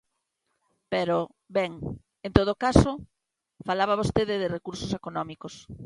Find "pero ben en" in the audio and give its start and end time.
0.91-2.31